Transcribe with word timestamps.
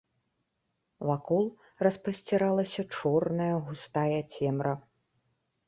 Вакол 1.09 1.45
распасціралася 1.85 2.81
чорная, 2.95 3.53
густая 3.69 4.19
цемра. 4.33 4.73